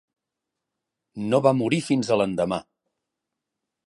No 1.33 1.39
va 1.47 1.51
morir 1.59 1.79
fins 1.89 2.09
a 2.11 2.17
l'endemà. 2.21 2.59